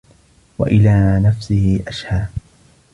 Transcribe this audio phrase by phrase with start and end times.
[0.59, 2.27] وَإِلَى نَفْسِهِ أَشْهَى